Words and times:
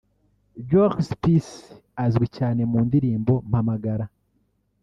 Jolis 0.69 1.09
Peace 1.21 1.53
azwi 2.03 2.27
cyane 2.37 2.61
mu 2.71 2.79
ndirimbo 2.87 3.33
‘Mpamagara’ 3.49 4.05